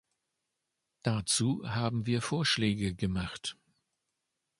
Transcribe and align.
Dazu 1.03 1.61
haben 1.63 2.07
wir 2.07 2.23
Vorschläge 2.23 2.95
gemacht. 2.95 3.55